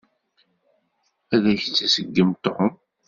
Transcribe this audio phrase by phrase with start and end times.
[1.33, 2.69] Ad tt-iṣeggem Tom.